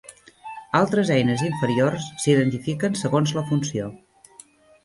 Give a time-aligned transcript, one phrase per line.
[0.79, 3.93] Altres eines inferiors s'identifiquen segons la funció.